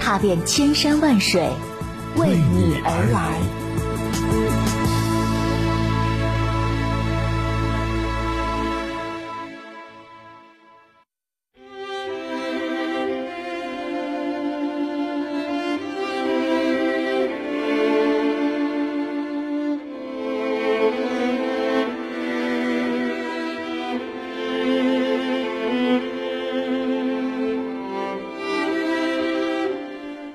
[0.00, 1.48] 踏遍千山万水，
[2.16, 3.69] 为你而来。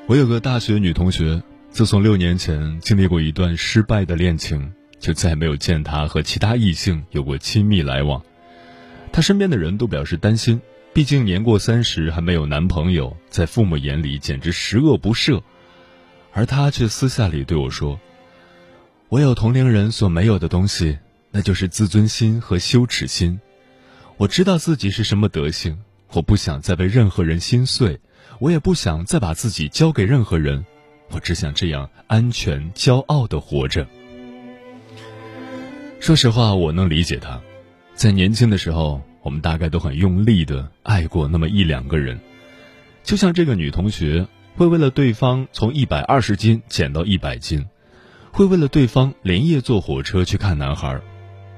[0.07, 1.41] 我有个大学女同学，
[1.71, 8.23] 自从六年前经历过一段失败的恋情，就再没有见她和其他异性有过亲密来往。
[9.11, 10.61] 她身边的人都表示担心，
[10.93, 15.41] 毕竟年过三十还没有男朋友，在父母眼里简直十恶不赦。
[16.33, 17.99] 而她却私下里对我说
[19.09, 20.99] ：“我有同龄人所没有的东西，
[21.31, 23.39] 那就是自尊心和羞耻心。
[24.17, 25.79] 我知道自己是什么德行，
[26.11, 27.99] 我不想再被任何人心碎。”
[28.39, 30.65] 我也不想再把自己交给任何人，
[31.11, 33.87] 我只想这样安全、骄傲的活着。
[35.99, 37.39] 说实话，我能理解他，
[37.93, 42.19] 在年轻的时候，我们大概都很用力的爱过那么一两个人，
[43.03, 47.65] 就像这个女同学会为了对方从一百二十斤减到一百斤，
[48.31, 50.99] 会为了对方连夜坐火车去看男孩，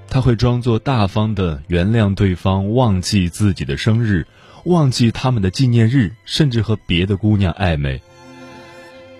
[0.08, 4.28] 她会装作大方的原谅对方，忘记自己的生日。
[4.68, 8.02] 忘记他们的纪念日，甚至和别的姑娘暧昧。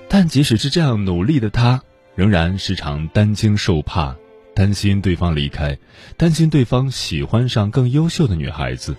[0.10, 1.82] 但即使是这样努力的他，
[2.16, 4.16] 仍然时常担惊受怕，
[4.54, 5.78] 担心对方离开，
[6.18, 8.96] 担心对方喜欢上更优秀的女孩子。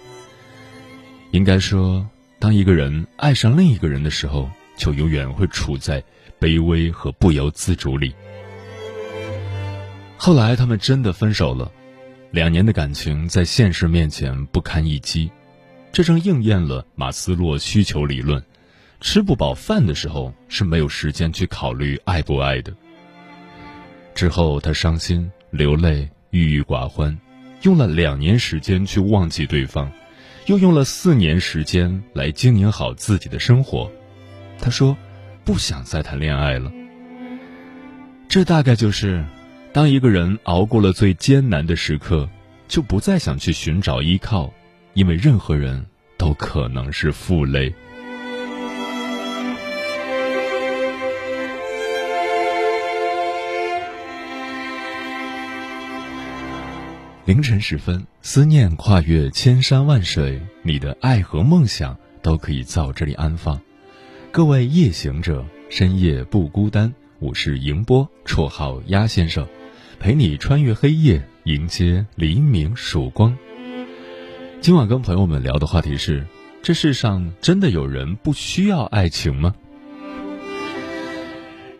[1.30, 2.08] 应该说，
[2.38, 6.02] 当一个人爱上另一个人的时候，就永远会处在
[6.40, 8.14] 卑微和不由自主里。
[10.16, 11.70] 后来，他们真的分手了，
[12.30, 15.30] 两年的感情在现实面前不堪一击。
[15.98, 18.40] 这正应验了马斯洛需求理论：
[19.00, 22.72] 吃不饱饭的时候是没有时间去考虑爱不爱的。
[24.14, 27.18] 之后，他伤心、流泪、郁郁寡欢，
[27.62, 29.90] 用了两年时间去忘记对方，
[30.46, 33.90] 又用了四年时间来经营好自己的生活。
[34.60, 34.96] 他说
[35.44, 36.70] ：“不想再谈恋爱了。”
[38.30, 39.24] 这大概就是，
[39.72, 42.30] 当一个人熬过了最艰难的时刻，
[42.68, 44.54] 就不再想去寻找依靠。
[44.98, 45.86] 因为任何人
[46.16, 47.72] 都可能是负累。
[57.24, 63.60] 凌晨时分，思念跨越千山万水，你的爱和梦想都可以在这里安放。
[64.32, 66.92] 各位夜行者，深夜不孤单。
[67.20, 69.46] 我是迎波，绰号鸭先生，
[70.00, 73.38] 陪你穿越黑夜，迎接黎明曙光。
[74.60, 76.26] 今晚跟朋友们聊的话题是：
[76.62, 79.54] 这世上真的有人不需要爱情吗？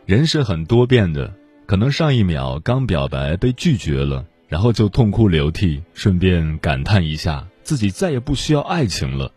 [0.07, 1.35] 人是很多变的，
[1.67, 9.33] 可能上一秒刚表白被拒绝了，然后就痛哭流涕，顺便感叹一下自己再也不需要爱情了；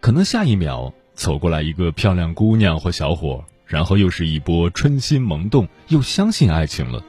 [0.00, 7.02] 可能下一秒走过来一个漂亮姑娘或小伙，然后又是一波春心萌动，又相信爱情了。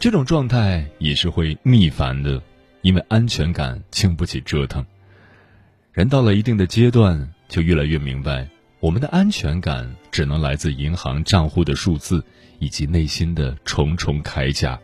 [0.00, 2.42] 这种状态也是会逆反的。
[2.84, 4.84] 因为安全感经不起折腾，
[5.90, 8.46] 人到了一定的阶段，就越来越明白，
[8.78, 12.22] 我们的安全感只能来自银行账户的数字
[12.58, 14.78] 以及内心的重重铠甲。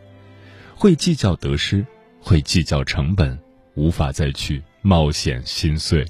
[0.75, 1.85] 会计较得失，
[2.19, 3.37] 会计较成本，
[3.75, 6.03] 无法再去冒险心碎。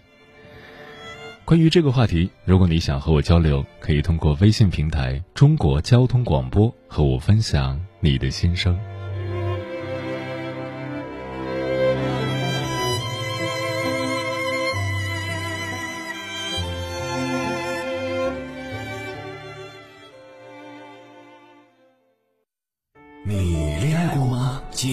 [1.43, 8.79] 关于这个话题，如果你想和我交流，可以通过微信平台“中国交通广播”和我分享你的心声。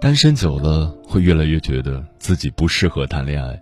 [0.00, 3.58] 单身久了，会越来越觉得自己不适合谈恋爱，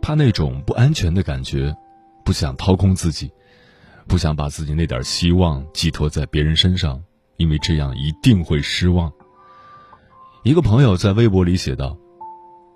[0.00, 1.76] 怕那种不安全的感觉，
[2.24, 3.30] 不想掏空自己，
[4.06, 7.02] 不想把自己那点希望寄托在别人身上，
[7.36, 9.12] 因为这样一定会失望。
[10.42, 11.98] 一个朋友在微博里写道：“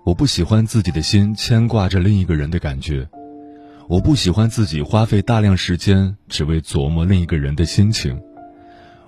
[0.05, 3.09] 我不喜欢自己的心牵挂着另一个人的感觉，
[3.87, 8.21] 我不喜欢自己花费大量时间只为琢磨另一个人的心情，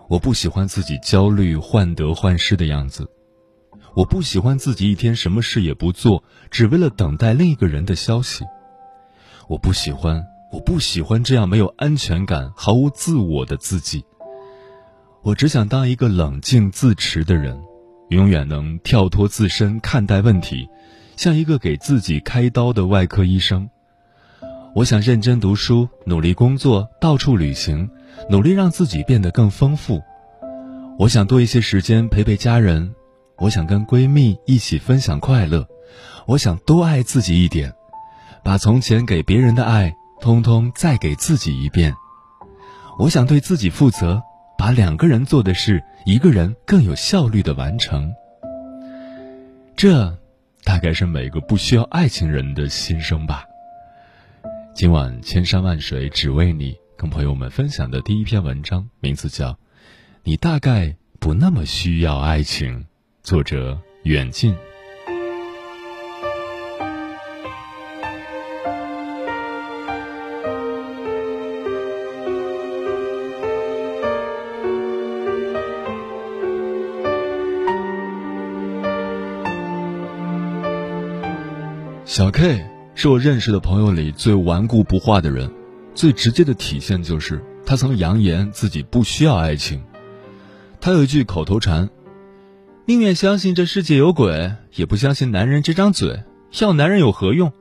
[0.08, 3.08] 我不喜欢自己焦虑患得患失的样子。”
[3.94, 8.46] 我不喜欢自己一天什么事也不做，只为了等待另一个人的消息。
[9.50, 14.04] 我不喜欢，我不喜欢这样没有安全感、毫无自我的自己。
[15.24, 17.62] 我只想当一个冷静自持的人，
[18.10, 20.68] 永远能跳脱自身看待问题，
[21.18, 23.70] 像一个给自己开刀的外科医生。
[24.74, 27.90] 我想认真读书，努力工作，到处旅行，
[28.30, 30.02] 努力让自己变得更丰富。
[30.98, 32.96] 我想多一些时间陪陪家人。
[33.42, 35.68] 我想跟闺蜜一起分享快乐，
[36.28, 37.74] 我想多爱自己一点，
[38.44, 41.92] 把从前给别人的爱，通通再给自己一遍。
[43.00, 44.22] 我想对自己负责，
[44.60, 48.14] 把两个人做的事，一个人更有效率的完成。
[49.76, 50.16] 这，
[50.64, 53.44] 大概是每个不需要爱情人的心声吧。
[54.76, 59.50] 今晚千山万水只为你，跟朋友们分享的第一篇文章，名字叫
[60.22, 62.82] 《你大概不那么需要爱情》。
[63.24, 64.52] 作者远近。
[82.04, 82.66] 小 K
[82.96, 85.50] 是我认识的朋友里最顽固不化的人，
[85.94, 89.82] 最直接的体现就是他曾扬言自己不需要爱情。
[90.82, 91.88] 他有一句口头禅。
[92.92, 96.26] 宁愿相信这世界有鬼，也不相信男人这张嘴。
[96.60, 97.54] 要男人有何用？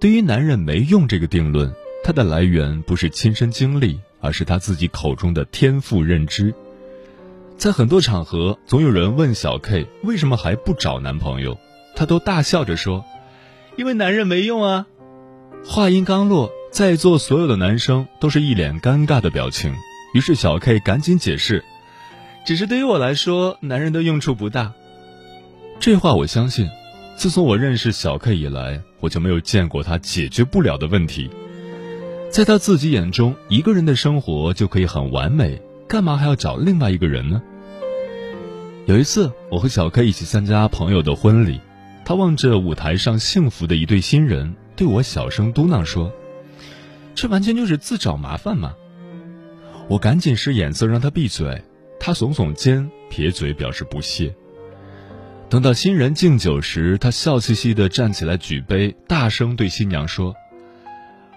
[0.00, 1.72] 对于男人没用这个定论，
[2.02, 6.52] 它的来源不是亲身经历，而是他自己口中的天赋认知。
[7.56, 11.56] 在很多场合，总有人问小 K 为什么还不找男朋友，
[11.94, 13.04] 他都大笑着说
[13.78, 14.88] ：“因为男人没用啊。”
[15.64, 19.72] 话音刚落，在座所有的男生都是一脸尴尬的表情。
[20.12, 21.64] 于是小 K 赶紧解释。
[22.44, 24.72] 只是对于我来说，男人的用处不大。
[25.80, 26.68] 这话我相信。
[27.16, 31.28] 自从我认识小 K 以来，我就没有见过他解决不了的问题。
[32.30, 37.42] 在他自己眼中，一个人的生活就可以很完美，干嘛还要找另外一个人呢？
[38.86, 41.60] 有一次，我和小 K 一起参加朋友的婚礼，
[42.04, 46.12] 他望着舞台上幸福的一对新人，对我小声嘟囔说
[47.16, 48.74] ：“这完全就是自找麻烦嘛！”
[49.90, 51.60] 我赶紧使眼色让他闭嘴。
[52.00, 54.34] 他耸耸肩，撇嘴表示不屑。
[55.48, 60.34] 等到新人敬酒时，他笑嘻嘻地站起来举杯，大声对新娘说：“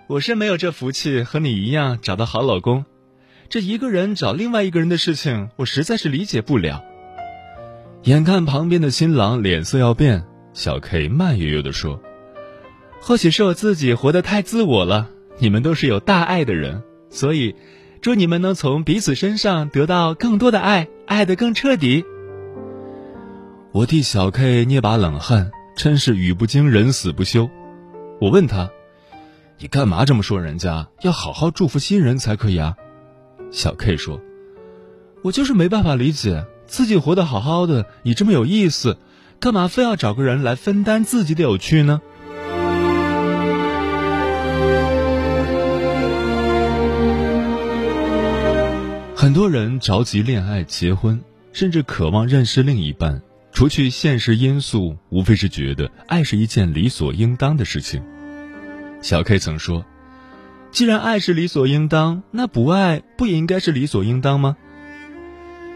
[0.07, 2.85] 我是没有这福气和你一样找到好老公，
[3.49, 6.83] 这一个人找另外一个人的事情，我实在是理解不了。”
[8.03, 12.01] 眼看旁边的新郎脸色要变，小 K 慢悠悠地说
[12.99, 17.55] ：“或许是我自己活得太自我了，你们都是有大爱的人，所以。”
[18.01, 22.03] 祝你们能从彼此身上得到更多的爱，爱得更彻底。
[23.71, 27.47] 我替小 K 捏把冷汗，真是语不惊人死不休。
[28.19, 28.71] 我问他
[29.59, 30.87] ：“你干嘛这么说人家？
[31.03, 32.75] 要好好祝福新人才可以啊。”
[33.51, 34.19] 小 K 说
[35.21, 38.97] ：“我就是没办法理解，自己活得好好的，你这么有意思，
[39.39, 42.01] 干嘛非要找个人来分担自己的有趣呢？”
[49.21, 51.21] 很多人着急恋爱、结婚，
[51.53, 58.01] 甚至渴望认识另一半，除去现实因素，无非是觉得爱是一件理所应当的事情。
[58.99, 59.85] 小 K 曾说
[60.73, 64.57] ：“既然爱是理所应当，那不爱不也应该是理所应当吗？”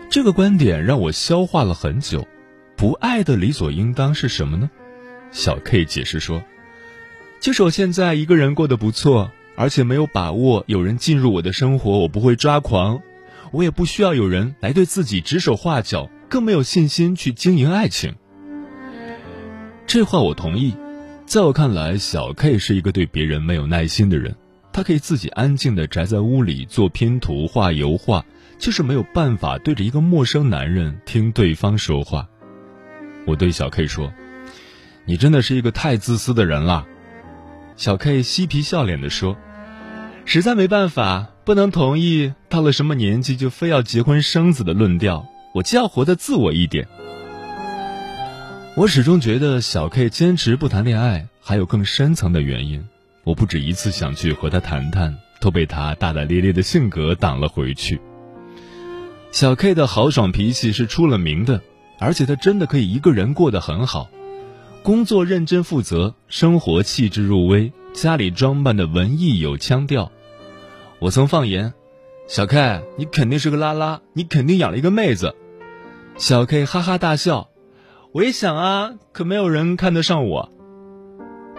[0.10, 2.28] 这个观点让我消化了很久。
[2.76, 4.72] 不爱的理所应当是什么呢？
[5.32, 6.44] 小 K 解释说
[7.40, 13.00] ：“就是我现在一个人过得不错，而且没有把握有人进入我的生活，我不会抓狂，
[13.56, 18.14] 我也不需要有人来对自己指手画脚，更没有信心去经营爱情。”
[19.88, 20.76] 这话我同意。
[21.26, 24.36] 在我看来，小 K 是一个对别人没有耐心的人，
[24.72, 28.24] 他可以自己安静的宅在屋里做拼图、画油画，
[28.60, 32.28] 就是没有办法对着一个陌生男人听对方说话。
[33.26, 34.14] 我对小 K 说
[35.06, 36.86] ：“你真的是一个太自私的人了。”
[37.76, 39.36] 小 K 嬉皮笑脸的说
[40.26, 45.26] ：“实在没办法，不能同意到了什么年纪就非要结婚生子的论调。
[45.54, 46.88] 我就要活得自我一点。”
[48.76, 52.84] 我始终觉得小 K 坚持不谈恋爱还有更深层的原因。
[53.24, 58.02] 我不止一次想去和他谈谈，都被他大大咧咧的性格挡了回去。
[59.32, 61.62] 小 K 的豪爽脾气是出了名的。
[61.98, 64.10] 而且他真的可以一个人过得很好，
[64.84, 70.12] 工作认真负责，生活气质入微，家里装扮的文艺有腔调。
[71.06, 71.72] 我曾放言
[72.28, 75.36] ：“小 K，你肯定是个拉拉，你肯定养了一个妹子。”
[76.18, 77.48] 小 K 哈哈大笑。
[78.12, 80.52] 我一想啊，可没有人看得上我。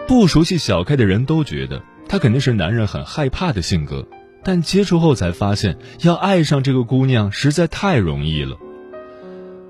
[0.05, 4.05] 不熟悉小 K 的人都觉得他肯定是男人很害怕的性格，
[4.43, 8.57] 但接触后才发现，要爱上这个姑娘实在太容易了。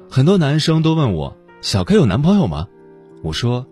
[0.10, 2.68] 很多男生都问我：“小 K 有男朋友吗？”
[3.22, 3.68] 我说：“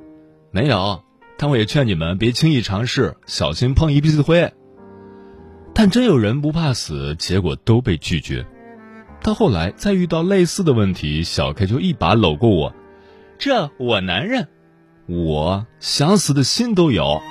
[0.54, 1.02] 没有。”
[1.36, 4.54] 但我也劝你们别轻易尝试，小心碰一鼻子灰。
[5.78, 8.48] 但真有人不怕死，结果都被拒绝。
[9.22, 12.74] 到后来再遇到类似的问题，小 K 就一把搂过我
[13.38, 14.48] ：“这我男人，
[15.06, 17.22] 我想死的心都有。”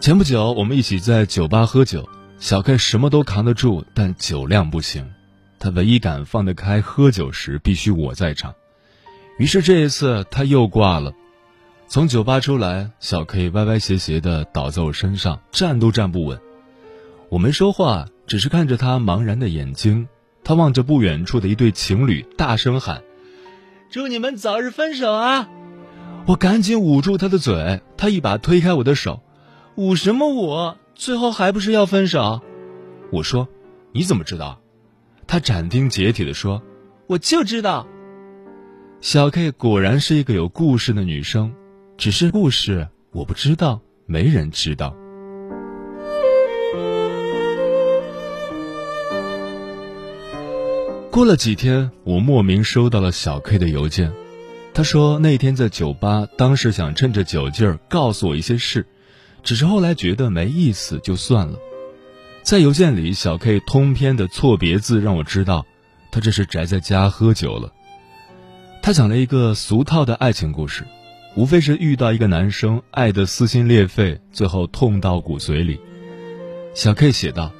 [0.00, 2.08] 前不久，我们一起在酒吧喝酒。
[2.38, 5.06] 小 K 什么都扛得住，但酒量不行。
[5.58, 8.54] 他唯一敢放得开喝酒时，必须我在场。
[9.38, 11.12] 于是这一次他又挂了。
[11.90, 16.38] 从酒吧出来，小 K 歪歪斜斜地倒在我身上，站都站不稳。
[17.30, 20.06] 我没说话，只是看着他茫然的眼睛。
[20.44, 23.02] 他望着不远处的一对情侣，大声喊
[23.88, 25.48] ：“祝你们早日分手啊！”
[26.28, 27.80] 我赶紧捂住他的嘴。
[27.96, 29.22] 他一把推开我的手
[29.76, 32.42] ：“捂什么捂？”最后还不是要分手？
[33.10, 33.48] 我说
[33.92, 34.60] ：“你怎么知道？”
[35.26, 36.62] 他斩钉截铁地说
[37.08, 37.86] ：“我就知道。”
[39.00, 41.52] 小 K 果然是一个有故事的女生，
[41.98, 44.94] 只是故事我不知道，没人知道。
[51.10, 54.12] 过了几天，我莫名收到了小 K 的邮件，
[54.72, 58.86] 他说那天在酒吧，当时想趁着酒劲儿告诉我一些事。
[59.42, 61.58] 只是后来觉得没意思，就算了。
[62.44, 65.66] 在邮件里，小 K 通篇的错别字让我知道，
[66.12, 67.72] 他这是宅在家喝酒了。
[68.82, 70.84] 他讲了一个俗套的爱情故事，
[71.38, 75.78] 无非是遇到一个男生，爱得撕心裂肺，最后痛到骨髓里。
[76.74, 77.52] 小 K 写道：“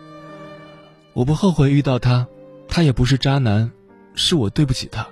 [1.14, 2.26] 我不后悔遇到他，
[2.66, 3.70] 他也不是渣男，
[4.16, 5.06] 是我对不起他。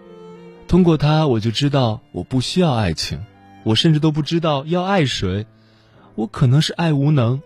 [0.66, 3.24] 通过他，我就知道我不需要爱情，
[3.62, 5.46] 我甚至都不知道要爱谁。”
[6.16, 7.40] 我可能是爱无能，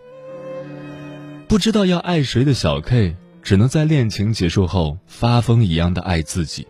[1.47, 6.65] 不知道要爱谁的小 K，只能在恋情结束后发疯一样的爱自己。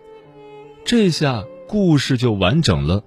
[0.84, 3.02] 这下故事就完整了。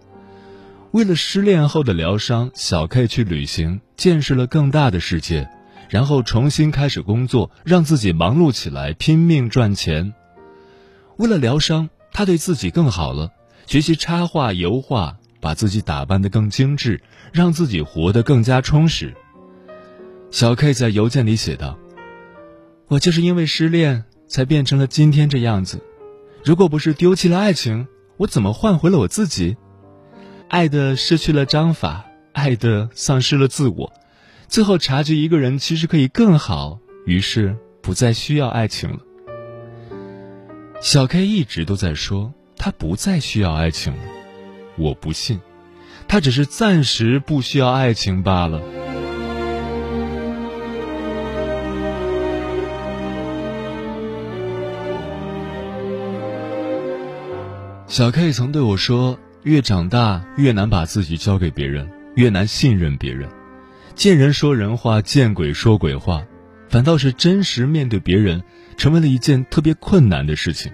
[0.95, 5.51] 为了失恋后的疗伤，小 K 去旅行，见识了更大的世界，
[5.89, 10.15] 然后重新开始工作，让自己忙碌起来，拼命赚钱。
[11.17, 13.33] 为了疗伤，他对自己更好了，
[13.67, 15.17] 学习插画、油画。
[15.41, 19.13] 把自己打扮得更精致，让自己活得更加充实。
[20.31, 21.79] 小 K 在邮件里写道
[22.89, 25.83] ：“我就是因为失恋才变成了今天这样子。
[26.43, 29.59] 如果不是丢弃了爱情，我怎么换回了我自己？
[30.55, 33.93] 爱的失去了章法，爱的丧失了自我，
[34.47, 38.99] 最后察觉一个人其实可以更好，于是不再需要爱情了。”
[40.81, 44.03] 小 K 一直都在说，他不再需要爱情了。
[44.77, 45.41] 我不信，
[46.07, 48.63] 他只是暂时不需要爱情罢了。
[57.89, 63.29] 小 K 曾对我说：“越长大，越难把自己交给别人，越难信任别人。
[63.95, 66.25] 见人说人话，见鬼说鬼话，
[66.71, 68.43] 反倒是真实面对别人，
[68.79, 70.73] 成为了一件特别困难的事情。”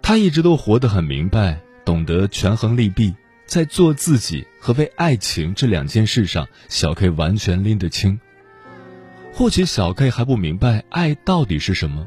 [0.00, 3.12] 他一直都活得很明白，懂得权衡利弊，
[3.44, 8.20] 在做自己和为爱情这两件事上，小 K 完全拎得清。
[9.32, 12.06] 或许小 K 还不明白爱到底是什么，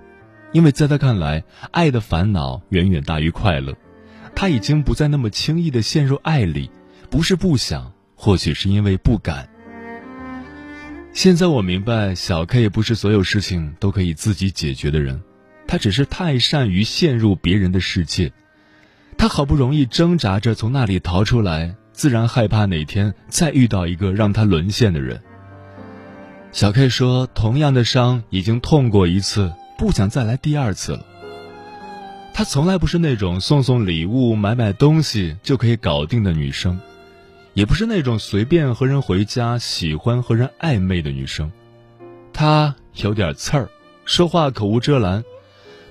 [0.54, 3.76] 因为在他看来，爱的烦恼远远大于快乐。
[4.36, 6.70] 他已经不再那么轻易的陷入爱里，
[7.10, 9.48] 不是不想，或许是因为不敢。
[11.14, 15.22] 现在我明白，小 K 不是所有事情都可以自己解决的人，
[15.66, 18.32] 他只是太善于陷入别人的世界。
[19.18, 25.22] 他好不容易挣扎着从那里逃出来，自然害怕哪天再遇到一个让他沦陷的人。
[26.52, 31.06] 小 K 说：“同样的伤已经痛过一次，不想再来第二次了。”
[32.38, 36.78] 她从来不是那种送送礼物、买买东西就可以搞定的女生，
[37.54, 41.50] 也不是那种随便和人回家、喜欢和人暧昧的女生。
[42.34, 43.70] 她有点刺儿，
[44.04, 45.24] 说话口无遮拦，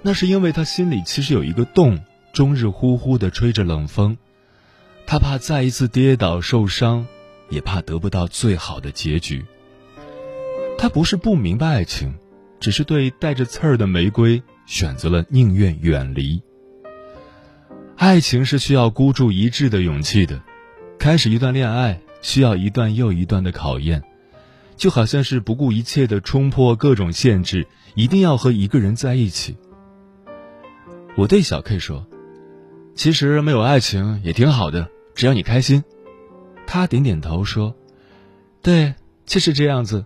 [0.03, 1.99] 那是因为她心里其实有一个洞，
[2.35, 4.19] 终日呼呼的吹着冷风。
[5.07, 7.07] 她怕再一次跌倒受伤，
[7.49, 9.43] 也怕得不到最好的结局。
[10.77, 12.15] 他不是不明白爱情，
[12.61, 16.43] 只是对带着刺儿的玫瑰选择了宁愿远离。
[17.97, 20.43] 爱情是需要孤注一掷的勇气的，
[20.99, 24.03] 开始一段恋爱需要一段又一段的考验，
[24.77, 29.57] 就好像是不顾一切的冲破各种限制，一定要和一个人在一起。
[31.17, 32.07] 我对小 K 说
[32.97, 35.85] ：“其实没有爱情也挺好的，只要你开心。”
[36.67, 37.77] 他点点头说
[38.61, 38.95] ：“对，
[39.25, 40.05] 就是这样子。”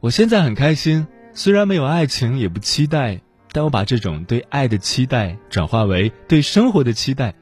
[0.00, 7.34] 我现在很开心，虽然没有爱情，也不期待，但我把这种对爱的期待转化为对生活的期待，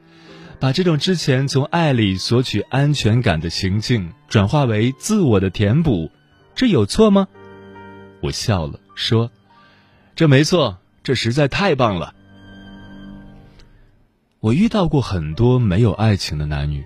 [0.59, 6.09] 把这种之前从爱里索取安全感的行径转化为自我的填补，
[6.55, 7.27] 这有错吗？
[8.21, 9.29] 我笑了，说
[10.15, 12.15] ：“这没错，这实在太棒了。”
[14.39, 16.85] 我遇到过很多没有爱情的男女，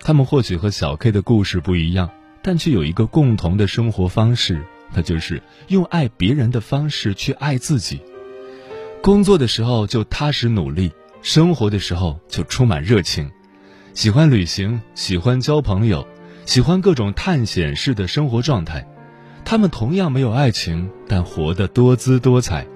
[0.00, 2.10] 他们或许和小 K 的故事不一样，
[2.42, 4.64] 但却有一个共同的生活方式。
[4.92, 8.00] 那就是用爱别人的方式去爱自己。
[9.02, 10.92] 工作的时候就踏实努力，
[11.22, 13.30] 生活的时候就充满热情，
[13.94, 16.06] 喜欢旅行，喜欢交朋友，
[16.44, 18.86] 喜欢各种探险式的生活状态。
[19.42, 22.66] 他们同样没有爱情，但活得多姿多彩。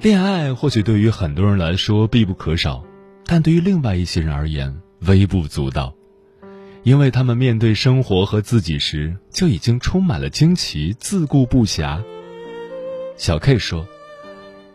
[0.00, 2.84] 恋爱或许对于很多人来说必不可少，
[3.26, 5.94] 但对于另外一些人而言微不足道。
[6.82, 12.02] 因为他们面对生活和自己时就已经充满了惊奇，自顾不暇。
[13.16, 13.86] 小 K 说：“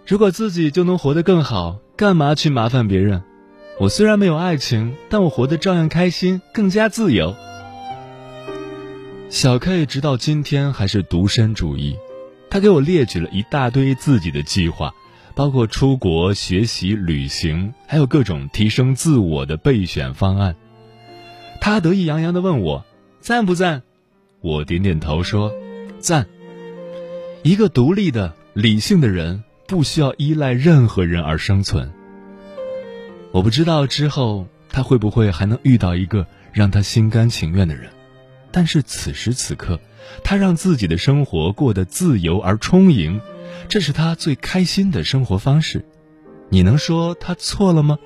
[0.07, 3.23] 如果自己就能活得更好，干嘛去麻烦别人？
[3.79, 7.35] 我虽然没有爱情，但我活得照样开心，更加自由。”
[9.29, 11.97] 小 K 直到今天还是独身主义，
[12.51, 14.93] 他给我列举了一大堆自己的计划，
[15.33, 20.55] 包括出国学习、旅行，还有各种提升自我的备选方案。
[21.59, 22.85] 他得意洋洋地问我
[23.21, 23.81] ：“赞不赞？”
[24.41, 25.51] 我点点头说
[25.97, 26.27] ：“赞。”
[27.41, 31.91] 一个独立的、理性的人不需要依赖任何人而生存。
[33.31, 37.89] 我不知道之后他会不会还能遇到一个让他心甘情愿的人，
[38.51, 39.79] 但是此时此刻，
[40.23, 43.19] 他让自己的生活过得自由而充盈，
[43.67, 45.85] 这是他最开心的生活方式。
[46.49, 47.97] 你能说他错了吗？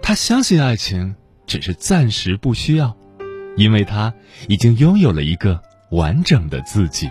[0.00, 1.16] 他相信爱情。
[1.44, 2.96] 只是暂时不需要，
[3.56, 4.14] 因为他
[4.48, 7.10] 已经拥有了一个完整的自己。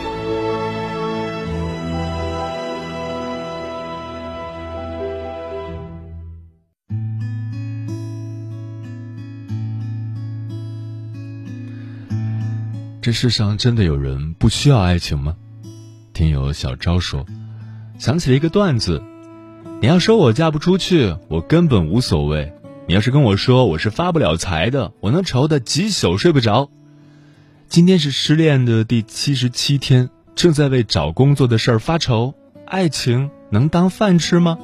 [13.01, 15.35] 这世上真的有人不需要爱情吗？
[16.13, 17.25] 听友小昭说，
[17.97, 19.01] 想起了一个段子。
[19.81, 22.53] 你要说我嫁不出去，我根本无所谓。
[22.87, 26.69] 你要是跟我说我是发不了财的，我能愁得几宿睡不着。
[27.67, 32.35] 今天是失恋的第七十七天，正在为找工作的事儿发愁。
[32.67, 34.59] 爱情能当饭吃吗？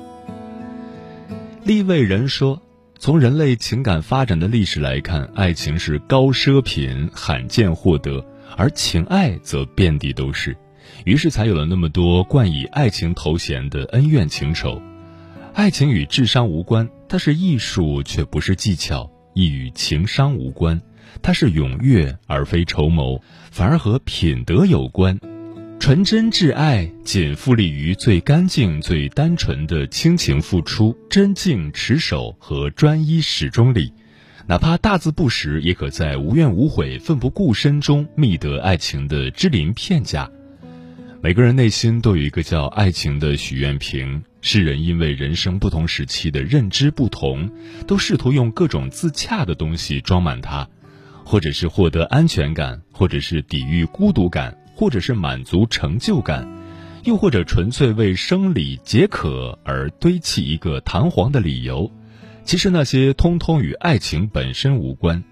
[1.63, 2.61] 立位人说，
[2.99, 10.57] 从人类情感发展的历史来看，爱情是高奢品，罕见获得，而情爱则遍地都是。
[11.05, 14.81] 于是才有了那么多冠以爱情头衔的恩怨情仇。
[15.53, 20.81] 爱情与智商无关，它是艺术却不是技巧；亦与情商无关，
[21.21, 25.19] 它是踊跃而非筹谋，反而和品德有关。
[25.79, 33.93] 纯真挚爱仅复利于最干净、最单纯的亲情付出、真敬持守和专一始终里，
[34.47, 40.29] 哪怕大字不识，也可在无怨无悔、奋不顾身中觅得爱情的支鳞片甲。
[41.21, 44.21] 每个人内心都有一个叫爱情的许愿瓶。
[44.41, 47.49] 世人因为人生不同时期的认知不同，
[47.87, 50.67] 都试图用各种自洽的东西装满它，
[51.23, 56.47] 或者是获得安全感，或者是抵御孤独感，或者是满足成就感，
[57.03, 61.91] 又或者纯粹为生理解渴而堆砌一个弹簧的理由。
[62.43, 65.23] 其实那些通通与爱情本身无关。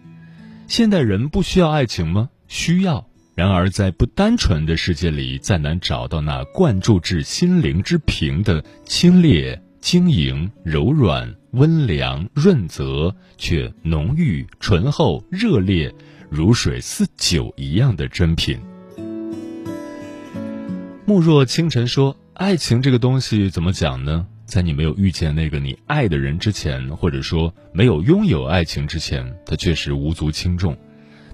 [0.67, 2.29] 现代人不需要爱情吗？
[2.47, 3.05] 需要。
[3.35, 15.93] 然而，在不单纯的世界里，再难找到那灌注至心灵之瓶的清冽、晶莹、柔软、温凉、润泽，却浓郁、醇厚、热烈，
[16.29, 18.57] 如水似酒一样的珍品。
[21.07, 24.25] 慕若清晨说：“爱情这个东西怎么讲呢？
[24.47, 30.75] 在你没有遇见那个你爱的人之前，或者说没有拥有爱情之前，它确实无足轻重。”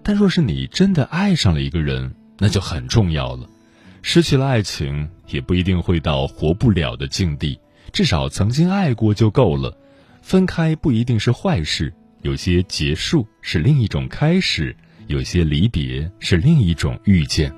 [0.03, 3.47] 但若是你真的爱上了一个人，那就很重要了。
[4.01, 7.57] 失去了爱情，也不一定会到活不了的境地，
[7.93, 9.73] 至少曾经爱过就够了。
[10.21, 14.75] 分开不一定是坏事，有些结束是另一种开始，
[15.07, 17.53] 有些离别是另一种遇见。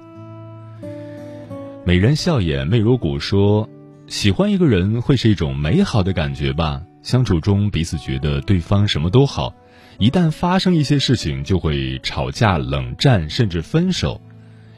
[1.85, 3.69] 美人笑眼媚如鼓说
[4.07, 6.81] ：“喜欢一个人会是一种美好的感觉吧？
[7.01, 9.53] 相处中彼此觉得对方什么都好。”
[9.99, 14.21] 一旦发生一些事情，就会吵架、冷战，甚至分手。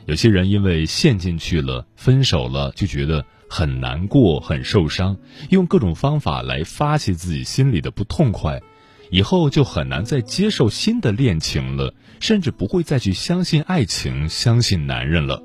[0.07, 5.15] 有些人因为陷进去了，分手了，就觉得很难过、很受伤，
[5.51, 8.59] 用各种方法来发泄自己心里的不痛快，
[9.11, 15.43] 以后就很难再接受新的恋情了，甚至不会再去相信爱情、相信男人了。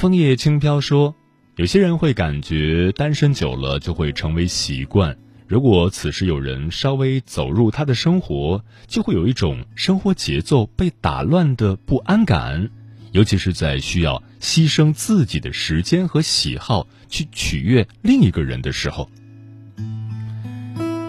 [0.00, 1.14] 枫叶轻飘说，
[1.56, 5.14] 有些人会感觉单身久了就会成为习惯。
[5.46, 12.70] 如果此时有人稍微走入他的生活，就会有一种生活节奏被打乱的不安感，
[13.12, 19.10] 尤其是在需要牺牲自己的时间和喜好去取悦另一个人的时候。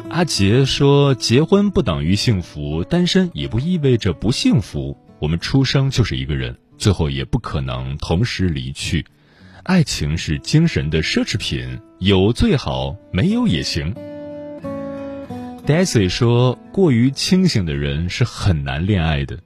[0.09, 4.97] 阿杰说：“结婚不等于幸福，单身也不意味着不幸福。
[5.19, 9.05] 我们出生就是一个人，最后也不可能同时离去。
[9.61, 13.93] 爱情是精神的奢侈品，有最好，没有也行。”
[15.67, 19.37] Daisy 说：“过于清醒的人是很难恋爱的。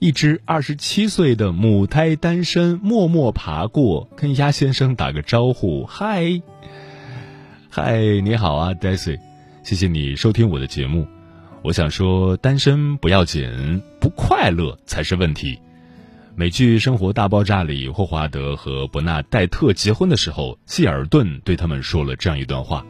[0.00, 6.42] 一只二十七岁的母胎单身默默爬过，跟鸭先生打个招呼：‘嗨，
[7.70, 9.18] 嗨，你好啊，Daisy，
[9.64, 11.08] 谢谢你收听我的节目。’
[11.64, 15.58] 我想说，单身不要紧，不快乐才是问题。
[16.34, 22.84] 美剧《生活大爆炸》里，霍华德和伯纳戴特结婚的时候，希尔顿对他们说了这样一段话。”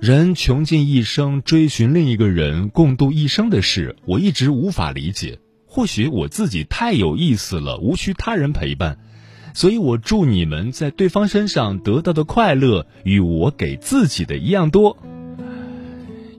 [0.00, 5.38] 人穷尽一生追寻另一个人共度一生的事，我一直无法理解。
[5.66, 8.98] 或许我自己太有意思了，无需他人陪伴，
[9.52, 14.96] 所以我祝你们在对方身上得到的快乐与我给自己的一样多。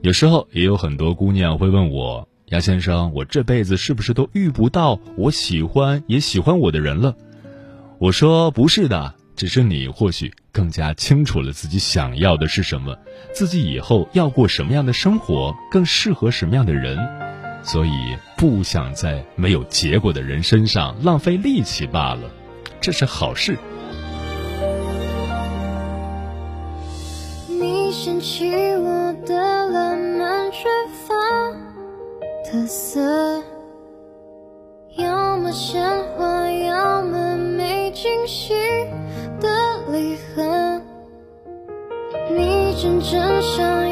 [0.02, 7.14] 有时候也有很多姑娘会问我：“杨先生，我这辈子是不是都遇不到我喜欢也喜欢我的人了？”
[7.98, 12.98] 我说：“不是的。”只是你或许更加清楚了自己想要的是什么，
[13.32, 16.98] 自己以后要过什么样的生活，更适合什么样的人，
[17.62, 17.90] 所以
[18.36, 22.28] 不想在没有结果的人身上浪费力气罢了，
[22.80, 23.56] 这是好事。
[27.46, 29.36] 你掀起我的
[29.68, 30.07] 浪漫，
[32.50, 33.42] 特色，
[34.96, 35.82] 要么鲜
[36.16, 38.54] 花，要么没惊喜。
[39.38, 39.48] 的
[39.92, 40.80] 离合，
[42.34, 43.87] 你真正想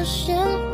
[0.00, 0.69] 的鲜。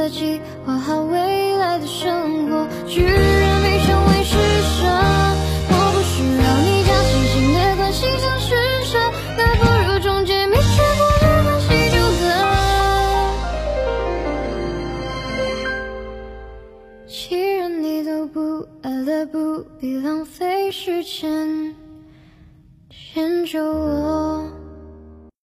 [0.00, 4.86] 快乐，计划好未来的生活，居然没成为施舍。
[5.68, 8.98] 我不需要你假惺惺的关心像施舍，
[9.36, 10.62] 那不如中间没结
[10.96, 12.24] 果的关系就得。
[17.06, 21.74] 既然你都不爱了，不必浪费时间。
[22.88, 24.49] 迁就我。